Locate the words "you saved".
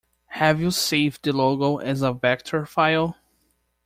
0.59-1.21